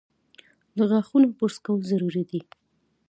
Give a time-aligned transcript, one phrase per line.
[0.77, 2.41] د غاښونو برس کول ضروري دي۔